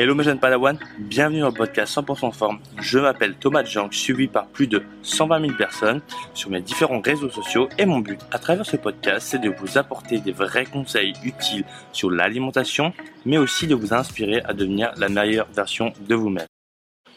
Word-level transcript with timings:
Hello 0.00 0.14
mes 0.14 0.22
jeunes 0.22 0.38
Padawan, 0.38 0.78
bienvenue 1.00 1.40
dans 1.40 1.48
le 1.48 1.54
podcast 1.54 1.92
100% 1.96 2.32
forme. 2.32 2.60
Je 2.80 3.00
m'appelle 3.00 3.34
Thomas 3.34 3.64
Jank, 3.64 3.92
suivi 3.92 4.28
par 4.28 4.46
plus 4.46 4.68
de 4.68 4.84
120 5.02 5.40
000 5.40 5.54
personnes 5.54 6.02
sur 6.34 6.50
mes 6.50 6.60
différents 6.60 7.00
réseaux 7.00 7.30
sociaux 7.30 7.68
et 7.78 7.84
mon 7.84 7.98
but 7.98 8.20
à 8.30 8.38
travers 8.38 8.64
ce 8.64 8.76
podcast 8.76 9.26
c'est 9.28 9.40
de 9.40 9.50
vous 9.50 9.76
apporter 9.76 10.20
des 10.20 10.30
vrais 10.30 10.66
conseils 10.66 11.14
utiles 11.24 11.64
sur 11.92 12.12
l'alimentation 12.12 12.92
mais 13.26 13.38
aussi 13.38 13.66
de 13.66 13.74
vous 13.74 13.92
inspirer 13.92 14.40
à 14.42 14.52
devenir 14.52 14.92
la 14.98 15.08
meilleure 15.08 15.48
version 15.52 15.92
de 16.08 16.14
vous-même. 16.14 16.46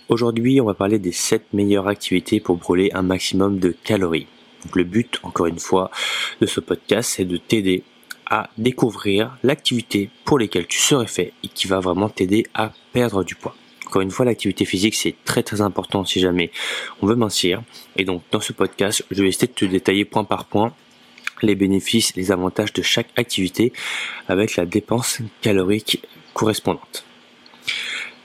Aujourd'hui 0.09 0.59
on 0.59 0.65
va 0.65 0.73
parler 0.73 0.97
des 0.97 1.11
7 1.11 1.53
meilleures 1.53 1.87
activités 1.87 2.39
pour 2.39 2.57
brûler 2.57 2.89
un 2.95 3.03
maximum 3.03 3.59
de 3.59 3.75
calories. 3.83 4.25
Donc 4.65 4.75
le 4.75 4.85
but, 4.85 5.19
encore 5.21 5.45
une 5.45 5.59
fois, 5.59 5.91
de 6.39 6.47
ce 6.47 6.59
podcast, 6.59 7.13
c'est 7.15 7.25
de 7.25 7.37
t'aider 7.37 7.83
à 8.25 8.49
découvrir 8.57 9.37
l'activité 9.43 10.09
pour 10.25 10.39
laquelle 10.39 10.67
tu 10.67 10.79
serais 10.79 11.07
fait 11.07 11.33
et 11.43 11.47
qui 11.47 11.67
va 11.67 11.79
vraiment 11.79 12.09
t'aider 12.09 12.45
à 12.53 12.71
perdre 12.93 13.23
du 13.23 13.35
poids. 13.35 13.55
Encore 13.85 14.01
une 14.01 14.11
fois, 14.11 14.25
l'activité 14.25 14.63
physique, 14.63 14.95
c'est 14.95 15.15
très 15.25 15.43
très 15.43 15.59
important 15.59 16.05
si 16.05 16.19
jamais 16.21 16.51
on 17.01 17.07
veut 17.07 17.15
mincir. 17.15 17.61
Et 17.97 18.05
donc, 18.05 18.23
dans 18.31 18.39
ce 18.39 18.53
podcast, 18.53 19.05
je 19.11 19.21
vais 19.21 19.29
essayer 19.29 19.47
de 19.47 19.53
te 19.53 19.65
détailler 19.65 20.05
point 20.05 20.23
par 20.23 20.45
point 20.45 20.73
les 21.41 21.55
bénéfices, 21.55 22.15
les 22.15 22.31
avantages 22.31 22.71
de 22.73 22.81
chaque 22.81 23.09
activité 23.17 23.73
avec 24.27 24.55
la 24.55 24.65
dépense 24.65 25.19
calorique 25.41 26.03
correspondante. 26.33 27.05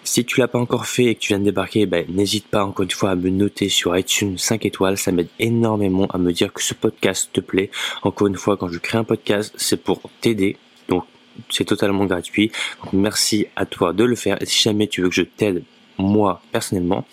Si 0.07 0.25
tu 0.25 0.39
l'as 0.39 0.47
pas 0.47 0.61
encore 0.61 0.87
fait 0.87 1.07
et 1.07 1.15
que 1.17 1.21
tu 1.21 1.29
viens 1.33 1.41
de 1.41 1.45
débarquer, 1.45 1.85
ben, 1.85 2.07
n'hésite 2.09 2.47
pas 2.47 2.65
encore 2.65 2.85
une 2.85 2.91
fois 2.93 3.11
à 3.11 3.17
me 3.17 3.29
noter 3.29 3.69
sur 3.69 3.97
iTunes 3.99 4.39
5 4.39 4.65
étoiles. 4.65 4.97
Ça 4.97 5.11
m'aide 5.11 5.29
énormément 5.41 6.07
à 6.07 6.19
me 6.19 6.33
dire 6.33 6.53
que 6.53 6.63
ce 6.63 6.75
podcast 6.75 7.31
te 7.33 7.41
plaît. 7.41 7.73
Encore 8.03 8.29
une 8.29 8.37
fois, 8.37 8.57
quand 8.57 8.69
je 8.69 8.79
crée 8.79 8.99
un 8.99 9.05
podcast, 9.05 9.53
c'est 9.57 9.83
pour 9.83 10.01
t'aider. 10.21 10.59
Donc, 10.89 11.03
c'est 11.51 11.65
totalement 11.65 12.05
gratuit. 12.05 12.53
Merci 12.93 13.49
à 13.57 13.67
toi 13.67 13.93
de 13.93 14.05
le 14.05 14.15
faire. 14.15 14.41
Et 14.41 14.47
si 14.47 14.63
jamais 14.63 14.87
tu 14.87 15.03
veux 15.03 15.09
que 15.09 15.15
je 15.17 15.23
t'aide, 15.23 15.65
moi, 15.99 16.41
personnellement, 16.53 17.05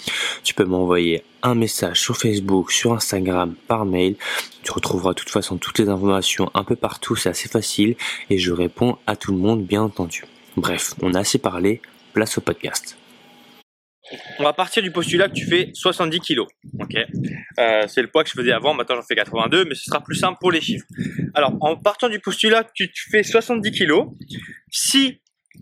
tu 0.44 0.54
peux 0.54 0.64
m'envoyer 0.64 1.24
un 1.42 1.56
message 1.56 2.00
sur 2.00 2.16
Facebook, 2.16 2.72
sur 2.72 2.94
Instagram, 2.94 3.56
par 3.68 3.86
mail. 3.86 4.18
Tu 4.62 4.72
retrouveras 4.72 5.14
de 5.14 5.20
toute 5.20 5.32
façon 5.32 5.58
toutes 5.58 5.80
les 5.80 5.90
informations 5.90 6.52
un 6.54 6.64
peu 6.64 6.76
partout. 6.76 7.16
C'est 7.16 7.30
assez 7.30 7.50
facile. 7.50 7.96
Et 8.30 8.38
je 8.38 8.52
réponds 8.52 8.98
à 9.08 9.16
tout 9.16 9.32
le 9.32 9.40
monde, 9.40 9.66
bien 9.66 9.82
entendu. 9.82 10.26
Bref, 10.58 10.94
on 11.02 11.16
a 11.16 11.20
assez 11.22 11.40
parlé 11.40 11.82
place 12.14 12.38
au 12.38 12.42
podcast. 12.42 12.98
On 14.38 14.44
va 14.44 14.54
partir 14.54 14.84
du 14.84 14.92
postulat 14.92 15.30
que 15.30 15.34
tu 15.34 15.46
fais 15.46 15.72
70 15.74 16.20
kilos. 16.20 16.48
Euh, 17.60 17.84
c'est 17.88 18.02
le 18.02 18.08
poids 18.08 18.24
que 18.24 18.30
je 18.30 18.36
faisais 18.36 18.52
avant. 18.52 18.74
Maintenant, 18.74 18.96
j'en 18.98 19.02
fais 19.04 19.16
82, 19.16 19.66
mais 19.66 19.76
ce 19.76 19.86
sera 19.86 20.02
plus 20.02 20.16
simple 20.16 20.38
pour 20.40 20.52
les 20.52 20.62
chiffres. 20.62 20.86
Alors, 21.34 21.56
en 21.62 21.76
partant 21.78 22.10
du 22.10 22.20
postulat 22.20 22.64
que 22.64 22.84
tu 22.84 23.10
fais 23.10 23.24
70 23.24 23.72
kilos, 23.72 24.08
si 24.70 25.22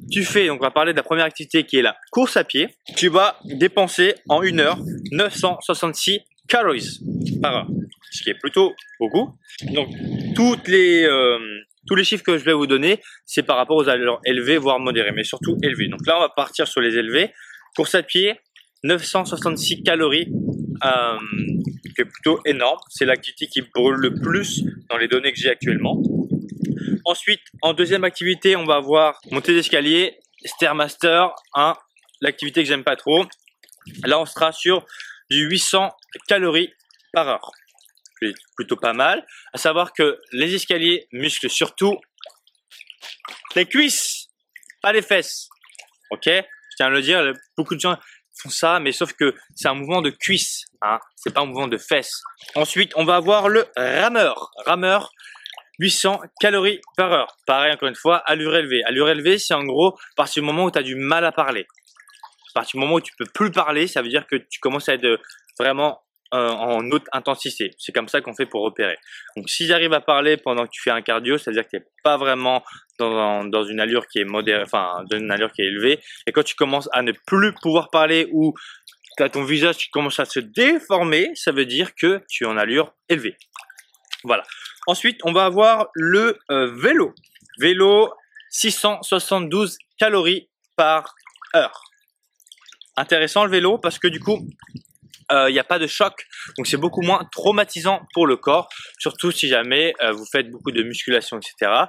tu 0.09 0.23
fais, 0.23 0.47
donc 0.47 0.59
on 0.61 0.63
va 0.63 0.71
parler 0.71 0.93
de 0.93 0.97
la 0.97 1.03
première 1.03 1.25
activité 1.25 1.63
qui 1.63 1.77
est 1.77 1.81
la 1.81 1.95
course 2.11 2.37
à 2.37 2.43
pied, 2.43 2.69
tu 2.95 3.09
vas 3.09 3.37
dépenser 3.45 4.15
en 4.27 4.41
une 4.41 4.59
heure 4.59 4.79
966 5.11 6.21
calories 6.47 6.99
par 7.41 7.55
heure, 7.55 7.67
ce 8.11 8.23
qui 8.23 8.29
est 8.29 8.39
plutôt 8.39 8.73
beaucoup. 8.99 9.37
Donc, 9.73 9.89
toutes 10.35 10.67
les 10.67 11.03
euh, 11.03 11.37
tous 11.87 11.95
les 11.95 12.03
chiffres 12.03 12.23
que 12.23 12.37
je 12.37 12.43
vais 12.43 12.53
vous 12.53 12.67
donner, 12.67 12.99
c'est 13.25 13.43
par 13.43 13.57
rapport 13.57 13.77
aux 13.77 13.89
allures 13.89 14.19
élevées, 14.25 14.57
voire 14.57 14.79
modérées, 14.79 15.11
mais 15.11 15.23
surtout 15.23 15.57
élevées. 15.63 15.87
Donc 15.87 16.05
là, 16.05 16.17
on 16.17 16.21
va 16.21 16.29
partir 16.29 16.67
sur 16.67 16.81
les 16.81 16.95
élevés. 16.95 17.33
Course 17.75 17.95
à 17.95 18.03
pied, 18.03 18.39
966 18.83 19.83
calories, 19.83 20.31
euh, 20.83 21.17
qui 21.95 22.01
est 22.01 22.05
plutôt 22.05 22.39
énorme. 22.45 22.79
C'est 22.89 23.05
l'activité 23.05 23.47
qui 23.47 23.61
brûle 23.73 23.97
le 23.97 24.13
plus 24.13 24.63
dans 24.89 24.97
les 24.97 25.07
données 25.07 25.31
que 25.31 25.39
j'ai 25.39 25.49
actuellement. 25.49 26.01
Ensuite, 27.05 27.41
en 27.61 27.73
deuxième 27.73 28.03
activité, 28.03 28.55
on 28.55 28.65
va 28.65 28.75
avoir 28.75 29.19
montée 29.31 29.53
d'escalier, 29.53 30.17
Stairmaster, 30.45 31.27
hein, 31.55 31.73
l'activité 32.21 32.63
que 32.63 32.67
j'aime 32.67 32.83
pas 32.83 32.95
trop. 32.95 33.25
Là, 34.05 34.19
on 34.19 34.25
sera 34.25 34.51
sur 34.51 34.85
du 35.29 35.47
800 35.47 35.91
calories 36.27 36.73
par 37.13 37.27
heure 37.27 37.51
plutôt 38.55 38.77
pas 38.77 38.93
mal. 38.93 39.25
À 39.53 39.57
savoir 39.57 39.93
que 39.93 40.19
les 40.31 40.53
escaliers 40.55 41.07
musclent 41.11 41.49
surtout 41.49 41.97
les 43.55 43.65
cuisses, 43.65 44.27
pas 44.81 44.93
les 44.93 45.01
fesses. 45.01 45.49
Ok? 46.11 46.25
Je 46.25 46.75
tiens 46.77 46.87
à 46.87 46.89
le 46.89 47.01
dire, 47.01 47.33
beaucoup 47.57 47.75
de 47.75 47.79
gens 47.79 47.97
font 48.41 48.49
ça, 48.49 48.79
mais 48.79 48.91
sauf 48.91 49.13
que 49.13 49.35
c'est 49.55 49.67
un 49.67 49.73
mouvement 49.73 50.01
de 50.01 50.09
cuisse, 50.09 50.65
hein. 50.81 50.99
c'est 51.15 51.33
pas 51.33 51.41
un 51.41 51.45
mouvement 51.45 51.67
de 51.67 51.77
fesses. 51.77 52.21
Ensuite, 52.55 52.93
on 52.95 53.05
va 53.05 53.15
avoir 53.15 53.49
le 53.49 53.67
rameur. 53.75 54.51
Rameur, 54.65 55.11
800 55.79 56.21
calories 56.39 56.79
par 56.97 57.11
heure. 57.11 57.37
Pareil, 57.45 57.73
encore 57.73 57.89
une 57.89 57.95
fois, 57.95 58.17
allure 58.17 58.55
élevée. 58.55 58.83
Allure 58.85 59.09
élevée, 59.09 59.37
c'est 59.37 59.53
en 59.53 59.63
gros, 59.63 59.95
à 59.95 60.15
partir 60.15 60.41
du 60.41 60.47
moment 60.47 60.65
où 60.65 60.71
tu 60.71 60.79
as 60.79 60.83
du 60.83 60.95
mal 60.95 61.25
à 61.25 61.31
parler. 61.31 61.67
À 62.51 62.53
partir 62.53 62.79
du 62.79 62.85
moment 62.85 62.95
où 62.95 63.01
tu 63.01 63.13
peux 63.17 63.25
plus 63.33 63.51
parler, 63.51 63.87
ça 63.87 64.01
veut 64.01 64.09
dire 64.09 64.27
que 64.27 64.35
tu 64.35 64.59
commences 64.59 64.89
à 64.89 64.93
être 64.93 65.19
vraiment 65.59 66.01
euh, 66.33 66.49
en 66.49 66.89
haute 66.91 67.05
intensité. 67.11 67.71
C'est 67.77 67.91
comme 67.91 68.07
ça 68.07 68.21
qu'on 68.21 68.33
fait 68.33 68.45
pour 68.45 68.63
repérer. 68.63 68.97
Donc 69.35 69.49
si 69.49 69.65
j'arrive 69.65 69.93
à 69.93 70.01
parler 70.01 70.37
pendant 70.37 70.65
que 70.65 70.71
tu 70.71 70.81
fais 70.81 70.91
un 70.91 71.01
cardio, 71.01 71.37
c'est-à-dire 71.37 71.63
que 71.63 71.69
tu 71.71 71.77
n'es 71.77 71.85
pas 72.03 72.17
vraiment 72.17 72.63
dans, 72.99 73.63
une 73.63 73.79
allure 73.79 74.07
qui 74.07 74.19
est 74.19 74.25
modérée, 74.25 74.63
enfin 74.63 75.03
dans 75.09 75.17
une 75.17 75.31
allure 75.31 75.51
qui 75.51 75.61
est 75.61 75.65
élevée. 75.65 75.99
Et 76.27 76.31
quand 76.31 76.43
tu 76.43 76.55
commences 76.55 76.87
à 76.93 77.01
ne 77.01 77.11
plus 77.25 77.53
pouvoir 77.61 77.89
parler 77.89 78.27
ou 78.31 78.53
as 79.19 79.29
ton 79.29 79.43
visage 79.43 79.77
qui 79.77 79.89
commence 79.89 80.19
à 80.19 80.25
se 80.25 80.39
déformer, 80.39 81.31
ça 81.35 81.51
veut 81.51 81.65
dire 81.65 81.93
que 81.95 82.21
tu 82.29 82.43
es 82.43 82.47
en 82.47 82.57
allure 82.57 82.93
élevée. 83.09 83.35
Voilà. 84.23 84.43
Ensuite, 84.87 85.19
on 85.23 85.31
va 85.31 85.45
avoir 85.45 85.89
le 85.93 86.39
euh, 86.49 86.71
vélo. 86.75 87.13
Vélo, 87.59 88.11
672 88.49 89.77
calories 89.97 90.49
par 90.75 91.13
heure. 91.55 91.83
Intéressant 92.97 93.45
le 93.45 93.51
vélo 93.51 93.77
parce 93.77 93.99
que 93.99 94.07
du 94.07 94.19
coup, 94.19 94.47
euh, 95.31 95.49
il 95.49 95.53
n'y 95.53 95.59
a 95.59 95.63
pas 95.63 95.79
de 95.79 95.87
choc, 95.87 96.25
donc 96.57 96.67
c'est 96.67 96.77
beaucoup 96.77 97.01
moins 97.01 97.27
traumatisant 97.31 98.01
pour 98.13 98.27
le 98.27 98.35
corps, 98.35 98.67
surtout 98.99 99.31
si 99.31 99.47
jamais 99.47 99.93
euh, 100.01 100.11
vous 100.11 100.25
faites 100.25 100.49
beaucoup 100.49 100.71
de 100.71 100.83
musculation, 100.83 101.37
etc. 101.37 101.85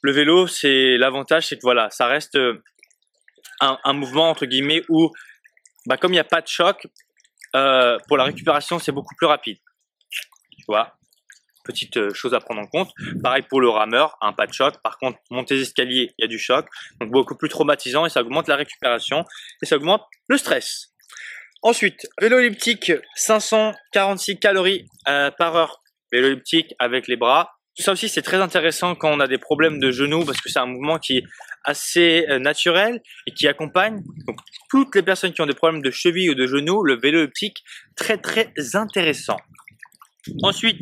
Le 0.00 0.12
vélo, 0.12 0.46
c'est 0.46 0.96
l'avantage, 0.96 1.46
c'est 1.48 1.56
que 1.56 1.62
voilà, 1.62 1.90
ça 1.90 2.06
reste 2.06 2.36
euh, 2.36 2.62
un, 3.60 3.92
mouvement 3.92 4.30
entre 4.30 4.46
guillemets 4.46 4.82
où, 4.88 5.10
bah, 5.86 5.96
comme 5.96 6.12
il 6.12 6.16
n'y 6.16 6.20
a 6.20 6.24
pas 6.24 6.40
de 6.40 6.48
choc, 6.48 6.86
pour 7.52 8.16
la 8.16 8.24
récupération, 8.24 8.78
c'est 8.78 8.92
beaucoup 8.92 9.14
plus 9.16 9.26
rapide. 9.26 9.58
Tu 10.10 10.64
vois, 10.66 10.96
petite 11.64 12.12
chose 12.14 12.34
à 12.34 12.40
prendre 12.40 12.60
en 12.60 12.66
compte. 12.66 12.90
Pareil 13.22 13.42
pour 13.42 13.60
le 13.60 13.68
rameur, 13.68 14.16
un 14.20 14.32
pas 14.32 14.46
de 14.46 14.52
choc. 14.52 14.74
Par 14.82 14.98
contre, 14.98 15.18
monter 15.30 15.56
les 15.56 15.62
escaliers, 15.62 16.12
il 16.18 16.22
y 16.22 16.24
a 16.24 16.28
du 16.28 16.38
choc, 16.38 16.66
donc 17.00 17.10
beaucoup 17.10 17.36
plus 17.36 17.48
traumatisant 17.48 18.06
et 18.06 18.08
ça 18.08 18.22
augmente 18.22 18.48
la 18.48 18.56
récupération 18.56 19.24
et 19.62 19.66
ça 19.66 19.76
augmente 19.76 20.02
le 20.28 20.36
stress. 20.38 20.91
Ensuite, 21.64 22.08
vélo 22.20 22.40
elliptique, 22.40 22.90
546 23.14 24.40
calories 24.40 24.84
euh, 25.08 25.30
par 25.30 25.54
heure. 25.54 25.80
Vélo 26.10 26.26
elliptique 26.26 26.74
avec 26.80 27.06
les 27.06 27.16
bras. 27.16 27.52
Ça 27.78 27.92
aussi, 27.92 28.08
c'est 28.08 28.20
très 28.20 28.38
intéressant 28.38 28.96
quand 28.96 29.10
on 29.12 29.20
a 29.20 29.28
des 29.28 29.38
problèmes 29.38 29.78
de 29.78 29.92
genoux 29.92 30.24
parce 30.24 30.40
que 30.40 30.50
c'est 30.50 30.58
un 30.58 30.66
mouvement 30.66 30.98
qui 30.98 31.18
est 31.18 31.24
assez 31.64 32.26
euh, 32.28 32.40
naturel 32.40 33.00
et 33.28 33.32
qui 33.32 33.46
accompagne 33.46 34.02
donc, 34.26 34.36
toutes 34.70 34.94
les 34.96 35.02
personnes 35.02 35.32
qui 35.32 35.40
ont 35.40 35.46
des 35.46 35.54
problèmes 35.54 35.82
de 35.82 35.90
cheville 35.92 36.30
ou 36.30 36.34
de 36.34 36.48
genoux. 36.48 36.82
Le 36.82 36.98
vélo 37.00 37.20
elliptique, 37.20 37.62
très 37.94 38.18
très 38.18 38.52
intéressant. 38.74 39.36
Ensuite, 40.42 40.80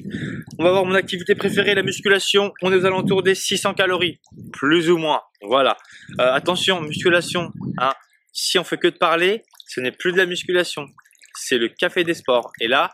on 0.59 0.65
va 0.65 0.71
voir 0.71 0.87
mon 0.87 0.95
activité 0.95 1.35
préférée, 1.35 1.75
la 1.75 1.83
musculation. 1.83 2.53
On 2.63 2.73
est 2.73 2.77
aux 2.77 2.87
alentours 2.87 3.23
des 3.23 3.35
600 3.35 3.75
calories, 3.75 4.19
plus 4.53 4.91
ou 4.91 4.97
moins. 4.97 5.21
Voilà. 5.43 5.77
Euh, 6.21 6.33
attention, 6.33 6.81
musculation. 6.81 7.53
Hein. 7.79 7.93
Si 8.33 8.59
on 8.59 8.65
fait 8.65 8.79
que 8.79 8.89
de 8.89 8.97
parler, 8.97 9.43
ce 9.71 9.81
n'est 9.81 9.93
plus 9.93 10.11
de 10.11 10.17
la 10.17 10.27
musculation, 10.27 10.89
c'est 11.35 11.57
le 11.57 11.69
café 11.69 12.03
des 12.03 12.15
sports. 12.15 12.51
Et 12.61 12.67
là, 12.67 12.93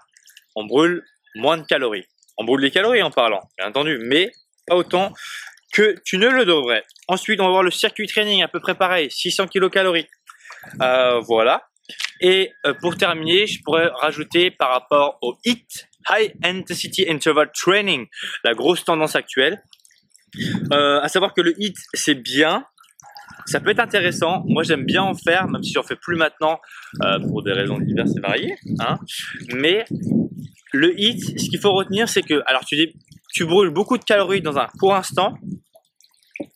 on 0.55 0.67
brûle 0.67 1.03
moins 1.35 1.57
de 1.57 1.65
calories. 1.65 2.05
On 2.37 2.45
brûle 2.45 2.61
des 2.61 2.71
calories 2.71 3.03
en 3.03 3.11
parlant, 3.11 3.49
bien 3.57 3.69
entendu, 3.69 3.99
mais 3.99 4.31
pas 4.67 4.77
autant 4.77 5.15
que 5.73 5.95
tu 6.05 6.19
ne 6.19 6.29
le 6.29 6.45
devrais. 6.45 6.85
Ensuite, 7.09 7.41
on 7.41 7.45
va 7.45 7.51
voir 7.51 7.63
le 7.63 7.71
circuit 7.71 8.07
training, 8.07 8.43
à 8.43 8.49
peu 8.49 8.61
près 8.61 8.75
pareil, 8.75 9.11
600 9.11 9.47
kilocalories. 9.47 10.07
Euh, 10.83 11.21
voilà. 11.21 11.63
Et 12.21 12.53
euh, 12.67 12.75
pour 12.75 12.99
terminer, 12.99 13.47
je 13.47 13.63
pourrais 13.63 13.89
rajouter 13.89 14.51
par 14.51 14.71
rapport 14.71 15.19
au 15.23 15.39
HIT, 15.47 15.87
High 16.11 16.35
Intensity 16.45 17.07
Interval 17.09 17.51
Training, 17.55 18.07
la 18.45 18.53
grosse 18.53 18.85
tendance 18.85 19.17
actuelle. 19.17 19.63
Euh, 20.73 21.01
à 21.01 21.09
savoir 21.09 21.33
que 21.33 21.41
le 21.41 21.55
HIT, 21.59 21.77
c'est 21.95 22.15
bien, 22.15 22.67
ça 23.47 23.61
peut 23.61 23.71
être 23.71 23.81
intéressant. 23.81 24.43
Moi, 24.47 24.63
j'aime 24.63 24.85
bien 24.85 25.03
en 25.03 25.15
faire, 25.15 25.49
même 25.49 25.63
si 25.63 25.73
j'en 25.73 25.83
fais 25.83 25.97
plus 25.97 26.17
maintenant 26.17 26.61
euh, 27.03 27.19
pour 27.21 27.43
des 27.43 27.53
raisons 27.53 27.79
diverses 27.79 28.17
et 28.17 28.21
variées. 28.21 28.57
Hein. 28.81 28.99
Mais 29.55 29.85
le 30.73 30.99
HIT, 30.99 31.39
ce 31.39 31.49
qu'il 31.49 31.61
faut 31.61 31.73
retenir, 31.73 32.09
c'est 32.09 32.23
que, 32.23 32.43
alors 32.47 32.65
tu, 32.65 32.77
dis, 32.77 32.93
tu 33.33 33.45
brûles 33.47 33.71
beaucoup 33.71 33.99
de 33.99 34.05
calories 34.05 34.43
dans 34.43 34.59
un 34.59 34.67
court 34.79 34.95
instant, 34.95 35.35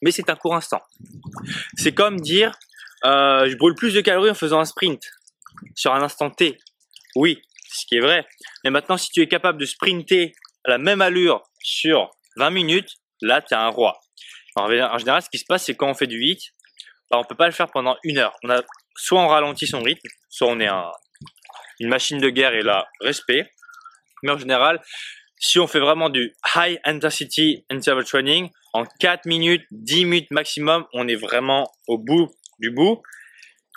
mais 0.03 0.11
c'est 0.11 0.29
un 0.31 0.37
court 0.37 0.55
instant. 0.55 0.81
C'est 1.77 1.93
comme 1.93 2.21
dire, 2.21 2.53
euh, 3.05 3.49
je 3.49 3.57
brûle 3.57 3.75
plus 3.75 3.95
de 3.95 4.01
calories 4.01 4.31
en 4.31 4.35
faisant 4.35 4.61
un 4.61 4.65
sprint 4.65 5.03
sur 5.75 5.95
un 5.95 6.03
instant 6.03 6.31
T. 6.31 6.59
Oui, 7.15 7.41
ce 7.73 7.87
qui 7.87 7.97
est 7.97 8.01
vrai. 8.01 8.27
Mais 8.65 8.71
maintenant, 8.71 8.97
si 8.97 9.11
tu 9.11 9.23
es 9.23 9.29
capable 9.29 9.59
de 9.59 9.65
sprinter 9.65 10.33
à 10.65 10.71
la 10.71 10.79
même 10.79 11.01
allure 11.01 11.43
sur 11.63 12.11
20 12.37 12.51
minutes, 12.51 12.97
là, 13.23 13.41
tu 13.41 13.55
es 13.55 13.57
un 13.57 13.69
roi. 13.69 13.99
en 14.57 14.99
général, 14.99 15.23
ce 15.23 15.31
qui 15.31 15.39
se 15.39 15.45
passe, 15.49 15.65
c'est 15.65 15.75
quand 15.75 15.89
on 15.89 15.95
fait 15.95 16.07
du 16.07 16.23
HIT, 16.23 16.53
bah, 17.11 17.19
on 17.19 17.25
peut 17.25 17.35
pas 17.35 17.47
le 17.47 17.53
faire 17.53 17.71
pendant 17.71 17.97
une 18.05 18.19
heure. 18.19 18.37
On 18.45 18.51
a 18.51 18.63
soit 18.97 19.21
on 19.21 19.29
ralentit 19.29 19.67
son 19.67 19.83
rythme, 19.83 20.09
soit 20.29 20.49
on 20.49 20.61
est 20.61 20.69
un, 20.69 20.91
une 21.81 21.89
machine 21.89 22.19
de 22.19 22.29
guerre 22.29 22.55
et 22.55 22.63
là, 22.63 22.87
respect. 23.01 23.51
Mais 24.23 24.31
en 24.33 24.39
général, 24.39 24.81
si 25.39 25.59
on 25.59 25.67
fait 25.67 25.81
vraiment 25.81 26.11
du 26.11 26.35
high 26.55 26.79
intensity 26.85 27.65
interval 27.71 28.05
training, 28.05 28.51
en 28.73 28.85
4 29.01 29.27
minutes, 29.27 29.65
10 29.71 30.05
minutes 30.05 30.31
maximum, 30.31 30.87
on 30.93 31.09
est 31.09 31.17
vraiment 31.17 31.73
au 31.89 31.99
bout 31.99 32.31
du 32.59 32.71
bout 32.71 33.03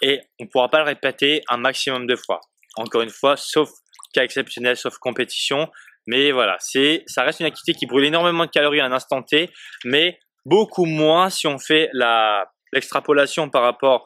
et 0.02 0.20
on 0.40 0.44
ne 0.44 0.50
pourra 0.50 0.70
pas 0.70 0.80
le 0.80 0.86
répéter 0.86 1.42
un 1.50 1.58
maximum 1.58 2.06
de 2.06 2.16
fois. 2.16 2.42
Encore 2.76 3.02
une 3.02 3.10
fois, 3.10 3.38
sauf 3.38 3.70
cas 4.14 4.24
exceptionnel, 4.24 4.78
sauf 4.78 4.98
compétition. 4.98 5.70
Mais 6.06 6.32
voilà, 6.32 6.58
ça 6.60 7.24
reste 7.24 7.40
une 7.40 7.46
activité 7.46 7.74
qui 7.74 7.86
brûle 7.86 8.04
énormément 8.04 8.46
de 8.46 8.52
calories 8.52 8.82
à 8.82 8.86
un 8.86 8.92
instant 8.92 9.24
T, 9.24 9.50
mais 9.86 10.20
beaucoup 10.46 10.86
moins 10.86 11.30
si 11.30 11.48
on 11.48 11.58
fait 11.58 11.90
la, 11.94 12.46
l'extrapolation 12.74 13.50
par 13.50 13.62
rapport 13.62 14.06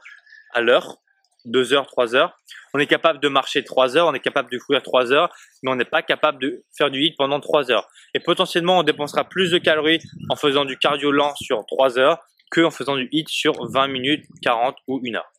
à 0.54 0.62
l'heure, 0.62 0.98
2 1.46 1.74
heures, 1.74 1.88
3 1.88 2.16
heures. 2.16 2.38
On 2.74 2.80
est 2.80 2.88
capable 2.88 3.20
de 3.20 3.28
marcher 3.28 3.64
3 3.64 3.98
heures, 3.98 4.08
on 4.08 4.14
est 4.14 4.20
capable 4.20 4.52
de 4.52 4.58
courir 4.58 4.84
3 4.84 5.12
heures, 5.12 5.30
mais 5.64 5.72
on 5.72 5.76
n'est 5.76 5.86
pas 5.86 6.02
capable 6.02 6.40
de 6.40 6.64
faire 6.78 6.92
du 6.92 7.02
hit 7.02 7.16
pendant 7.18 7.40
3 7.40 7.72
heures. 7.72 7.88
Et 8.14 8.20
potentiellement, 8.20 8.80
on 8.80 8.84
dépensera 8.84 9.24
plus 9.24 9.52
de 9.52 9.58
calories 9.58 10.02
en 10.30 10.36
faisant 10.36 10.66
du 10.66 10.78
cardio 10.78 11.12
lent 11.12 11.34
sur 11.36 11.66
3 11.66 11.98
heures 11.98 12.20
que 12.52 12.62
en 12.62 12.72
faisant 12.72 12.96
du 12.96 13.08
hit 13.12 13.30
sur 13.30 13.54
20 13.72 13.88
minutes, 13.88 14.26
40 14.44 14.76
ou 14.88 15.02
1 15.06 15.16
heure. 15.16 15.32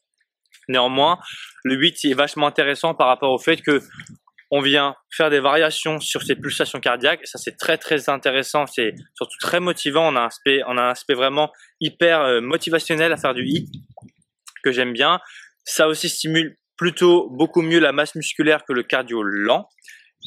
Néanmoins, 0.69 1.19
le 1.65 1.77
8 1.77 2.05
est 2.05 2.15
vachement 2.15 2.47
intéressant 2.47 2.95
par 2.95 3.09
rapport 3.09 3.33
au 3.33 3.39
fait 3.39 3.63
que 3.63 3.83
on 4.51 4.61
vient 4.61 4.95
faire 5.11 5.31
des 5.31 5.41
variations 5.41 6.01
sur 6.01 6.23
ces 6.23 6.35
pulsations 6.35 6.81
cardiaques. 6.81 7.27
Ça, 7.27 7.39
c'est 7.39 7.57
très, 7.57 7.77
très 7.77 8.09
intéressant. 8.09 8.67
C'est 8.67 8.95
surtout 9.15 9.37
très 9.41 9.61
motivant. 9.61 10.09
On 10.09 10.17
a 10.17 10.21
un 10.21 10.27
aspect, 10.27 10.63
on 10.67 10.79
a 10.79 10.83
un 10.83 10.91
aspect 10.91 11.15
vraiment 11.15 11.53
hyper 11.81 12.21
euh, 12.23 12.41
motivationnel 12.41 13.13
à 13.13 13.17
faire 13.17 13.35
du 13.35 13.45
hit 13.45 13.69
que 14.63 14.73
j'aime 14.73 14.93
bien. 14.93 15.21
Ça 15.65 15.89
aussi 15.89 16.09
stimule 16.09 16.57
plutôt 16.77 17.29
beaucoup 17.31 17.61
mieux 17.61 17.79
la 17.79 17.93
masse 17.93 18.15
musculaire 18.15 18.65
que 18.65 18.73
le 18.73 18.83
cardio 18.83 19.23
lent. 19.23 19.69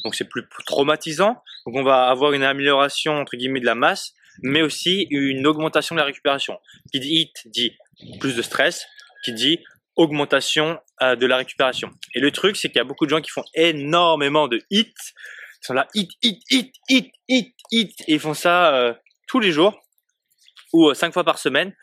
Donc, 0.04 0.14
c'est 0.14 0.28
plus 0.28 0.44
traumatisant. 0.66 1.42
Donc, 1.66 1.76
on 1.76 1.82
va 1.82 2.08
avoir 2.08 2.32
une 2.32 2.44
amélioration, 2.44 3.14
entre 3.14 3.36
guillemets, 3.36 3.60
de 3.60 3.66
la 3.66 3.74
masse, 3.74 4.12
mais 4.42 4.62
aussi 4.62 5.06
une 5.10 5.46
augmentation 5.46 5.94
de 5.94 6.00
la 6.00 6.06
récupération. 6.06 6.58
Qui 6.92 7.00
dit 7.00 7.14
hit 7.22 7.42
dit 7.46 7.76
plus 8.20 8.36
de 8.36 8.42
stress, 8.42 8.86
qui 9.24 9.32
dit 9.32 9.60
augmentation 9.96 10.78
euh, 11.02 11.16
de 11.16 11.26
la 11.26 11.36
récupération. 11.36 11.90
Et 12.14 12.20
le 12.20 12.30
truc, 12.30 12.56
c'est 12.56 12.68
qu'il 12.68 12.78
y 12.78 12.80
a 12.80 12.84
beaucoup 12.84 13.06
de 13.06 13.10
gens 13.10 13.20
qui 13.20 13.30
font 13.30 13.44
énormément 13.54 14.48
de 14.48 14.62
hits. 14.70 14.94
Ils 15.62 15.66
sont 15.66 15.74
là, 15.74 15.88
hit, 15.94 16.10
hit, 16.22 16.40
hit, 16.50 16.72
hit, 16.88 17.12
hit, 17.28 17.54
hit. 17.70 18.00
Et 18.06 18.14
ils 18.14 18.20
font 18.20 18.34
ça 18.34 18.74
euh, 18.74 18.94
tous 19.26 19.40
les 19.40 19.52
jours 19.52 19.82
ou 20.72 20.90
euh, 20.90 20.94
cinq 20.94 21.12
fois 21.12 21.24
par 21.24 21.38
semaine. 21.38 21.74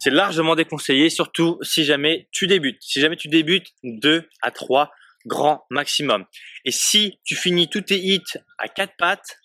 C'est 0.00 0.10
largement 0.10 0.54
déconseillé, 0.56 1.10
surtout 1.10 1.58
si 1.62 1.84
jamais 1.84 2.28
tu 2.32 2.46
débutes. 2.46 2.82
Si 2.82 3.00
jamais 3.00 3.16
tu 3.16 3.28
débutes, 3.28 3.68
deux 3.82 4.28
à 4.42 4.50
trois 4.50 4.90
grands 5.26 5.64
maximum. 5.70 6.24
Et 6.64 6.70
si 6.70 7.20
tu 7.24 7.36
finis 7.36 7.68
tous 7.68 7.82
tes 7.82 7.98
hits 7.98 8.38
à 8.58 8.68
quatre 8.68 8.94
pattes, 8.98 9.38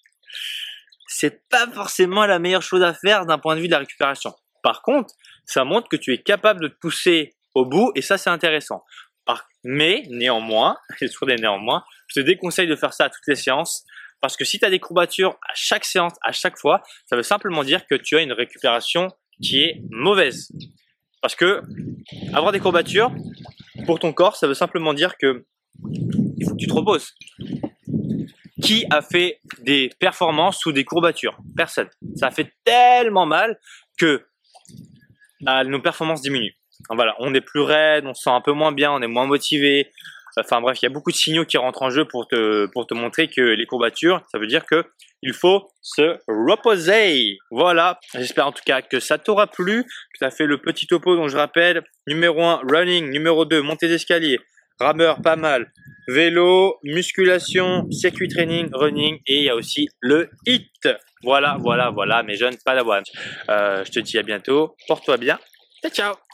c'est 1.08 1.48
pas 1.50 1.68
forcément 1.72 2.26
la 2.26 2.40
meilleure 2.40 2.64
chose 2.64 2.84
à 2.84 2.94
faire 2.94 3.26
d'un 3.26 3.38
point 3.38 3.56
de 3.56 3.62
vue 3.62 3.68
de 3.68 3.74
la 3.74 3.80
récupération. 3.80 4.34
Par 4.64 4.82
contre, 4.82 5.14
ça 5.46 5.64
montre 5.64 5.88
que 5.90 5.96
tu 5.96 6.14
es 6.14 6.22
capable 6.22 6.62
de 6.62 6.68
te 6.70 6.78
pousser 6.80 7.35
au 7.56 7.66
bout 7.66 7.92
et 7.96 8.02
ça 8.02 8.18
c'est 8.18 8.30
intéressant. 8.30 8.84
Mais 9.68 10.04
néanmoins, 10.10 10.78
des 11.02 11.36
néanmoins, 11.38 11.84
je 12.08 12.22
te 12.22 12.26
déconseille 12.26 12.68
de 12.68 12.76
faire 12.76 12.94
ça 12.94 13.06
à 13.06 13.10
toutes 13.10 13.28
les 13.28 13.36
séances 13.36 13.84
parce 14.22 14.38
que 14.38 14.46
si 14.46 14.60
tu 14.60 14.66
as 14.66 14.70
des 14.70 14.80
courbatures 14.80 15.38
à 15.42 15.54
chaque 15.56 15.86
séance, 15.86 16.14
à 16.22 16.32
chaque 16.32 16.58
fois, 16.58 16.84
ça 17.08 17.16
veut 17.16 17.24
simplement 17.24 17.64
dire 17.64 17.86
que 17.88 17.96
tu 17.96 18.16
as 18.16 18.22
une 18.22 18.32
récupération 18.32 19.10
qui 19.42 19.62
est 19.64 19.82
mauvaise. 19.90 20.52
Parce 21.22 21.36
que 21.36 21.62
avoir 22.34 22.52
des 22.52 22.60
courbatures 22.60 23.12
pour 23.88 24.00
ton 24.00 24.14
corps, 24.14 24.36
ça 24.36 24.48
veut 24.48 24.54
simplement 24.54 24.94
dire 24.94 25.18
que 25.18 25.46
il 26.38 26.46
faut 26.46 26.54
que 26.54 26.60
tu 26.60 26.68
te 26.68 26.74
reposes. 26.74 27.14
Qui 28.62 28.86
a 28.92 29.02
fait 29.02 29.42
des 29.60 29.90
performances 30.00 30.60
sous 30.60 30.72
des 30.72 30.86
courbatures? 30.86 31.40
Personne. 31.58 31.90
Ça 32.16 32.30
fait 32.30 32.54
tellement 32.64 33.26
mal 33.26 33.60
que 33.98 34.26
bah, 35.42 35.64
nos 35.64 35.82
performances 35.82 36.22
diminuent 36.22 36.56
voilà, 36.94 37.16
on 37.20 37.34
est 37.34 37.42
plus 37.42 37.62
raide, 37.62 38.06
on 38.06 38.14
se 38.14 38.24
sent 38.24 38.30
un 38.30 38.42
peu 38.42 38.52
moins 38.52 38.72
bien, 38.72 38.92
on 38.92 39.02
est 39.02 39.08
moins 39.08 39.26
motivé. 39.26 39.92
Enfin 40.38 40.60
bref, 40.60 40.78
il 40.82 40.86
y 40.86 40.88
a 40.88 40.90
beaucoup 40.90 41.12
de 41.12 41.16
signaux 41.16 41.46
qui 41.46 41.58
rentrent 41.58 41.82
en 41.82 41.90
jeu 41.90 42.06
pour 42.06 42.28
te, 42.28 42.66
pour 42.68 42.86
te 42.88 42.94
montrer 42.94 43.30
que 43.30 43.42
les 43.42 43.66
courbatures, 43.66 44.22
ça 44.32 44.38
veut 44.38 44.48
dire 44.48 44.66
que 44.66 44.84
il 45.22 45.34
faut 45.34 45.68
se 45.82 46.18
reposer. 46.28 47.38
Voilà, 47.52 48.00
j'espère 48.14 48.48
en 48.48 48.52
tout 48.52 48.64
cas 48.66 48.82
que 48.82 49.00
ça 49.00 49.18
t'aura 49.18 49.48
plu, 49.48 49.84
que 49.84 50.26
as 50.26 50.30
fait 50.30 50.46
le 50.46 50.60
petit 50.60 50.88
topo 50.88 51.16
dont 51.16 51.28
je 51.28 51.38
rappelle. 51.38 51.84
Numéro 52.08 52.44
1, 52.44 52.62
running. 52.70 53.10
Numéro 53.10 53.46
2, 53.46 53.62
montée 53.62 53.88
d'escalier. 53.88 54.40
Rameur, 54.80 55.22
pas 55.22 55.36
mal. 55.36 55.72
Vélo, 56.08 56.78
musculation, 56.84 57.90
circuit 57.92 58.28
training, 58.28 58.70
running. 58.74 59.20
Et 59.26 59.38
il 59.38 59.44
y 59.46 59.50
a 59.50 59.56
aussi 59.56 59.88
le 60.00 60.30
hit. 60.46 60.88
Voilà, 61.24 61.58
voilà, 61.60 61.90
voilà, 61.90 62.22
mes 62.22 62.36
jeunes 62.36 62.58
padawans. 62.64 63.04
Euh, 63.50 63.84
je 63.84 63.92
te 63.92 64.00
dis 64.00 64.18
à 64.18 64.24
bientôt. 64.24 64.76
Porte-toi 64.88 65.18
bien. 65.18 65.40
Ciao, 65.82 65.92
ciao 65.92 66.25